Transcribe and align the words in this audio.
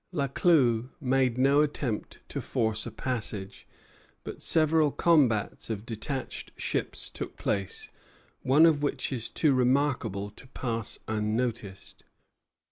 La 0.11 0.27
Clue 0.27 0.89
made 0.99 1.37
no 1.37 1.61
attempt 1.61 2.17
to 2.27 2.41
force 2.41 2.87
a 2.87 2.91
passage; 2.91 3.67
but 4.23 4.41
several 4.41 4.89
combats 4.91 5.69
of 5.69 5.85
detached 5.85 6.51
ships 6.57 7.07
took 7.07 7.37
place, 7.37 7.91
one 8.41 8.65
of 8.65 8.81
which 8.81 9.13
is 9.13 9.29
too 9.29 9.53
remarkable 9.53 10.31
to 10.31 10.47
pass 10.47 10.97
unnoticed. 11.07 12.03